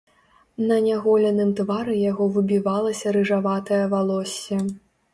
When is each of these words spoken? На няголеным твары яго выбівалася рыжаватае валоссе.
На 0.69 0.77
няголеным 0.85 1.51
твары 1.59 1.95
яго 2.11 2.29
выбівалася 2.39 3.17
рыжаватае 3.21 3.83
валоссе. 3.97 4.57